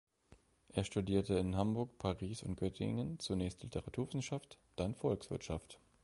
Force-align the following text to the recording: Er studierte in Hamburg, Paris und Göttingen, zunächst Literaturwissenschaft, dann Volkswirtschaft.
Er 0.69 0.83
studierte 0.83 1.35
in 1.37 1.55
Hamburg, 1.55 1.99
Paris 1.99 2.41
und 2.41 2.55
Göttingen, 2.59 3.19
zunächst 3.19 3.61
Literaturwissenschaft, 3.61 4.57
dann 4.75 4.95
Volkswirtschaft. 4.95 5.79